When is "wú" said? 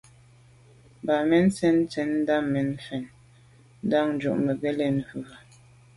5.07-5.19